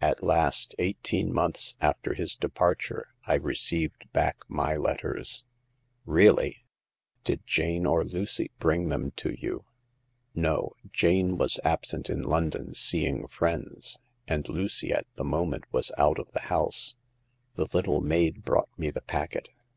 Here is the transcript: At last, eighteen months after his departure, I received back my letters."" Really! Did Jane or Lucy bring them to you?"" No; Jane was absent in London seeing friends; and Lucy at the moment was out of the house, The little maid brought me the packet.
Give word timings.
At 0.00 0.24
last, 0.24 0.74
eighteen 0.80 1.32
months 1.32 1.76
after 1.80 2.14
his 2.14 2.34
departure, 2.34 3.14
I 3.28 3.34
received 3.34 4.10
back 4.12 4.38
my 4.48 4.76
letters."" 4.76 5.44
Really! 6.20 6.64
Did 7.22 7.46
Jane 7.46 7.86
or 7.86 8.04
Lucy 8.04 8.50
bring 8.58 8.88
them 8.88 9.12
to 9.18 9.38
you?"" 9.40 9.64
No; 10.34 10.72
Jane 10.92 11.38
was 11.38 11.60
absent 11.62 12.10
in 12.10 12.22
London 12.22 12.74
seeing 12.74 13.28
friends; 13.28 14.00
and 14.26 14.48
Lucy 14.48 14.92
at 14.92 15.06
the 15.14 15.22
moment 15.22 15.62
was 15.72 15.92
out 15.96 16.18
of 16.18 16.32
the 16.32 16.40
house, 16.50 16.96
The 17.54 17.68
little 17.72 18.00
maid 18.00 18.42
brought 18.44 18.76
me 18.76 18.90
the 18.90 19.00
packet. 19.02 19.48